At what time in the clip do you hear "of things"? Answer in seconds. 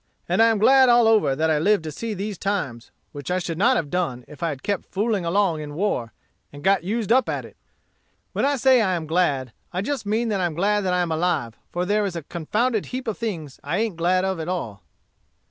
13.07-13.59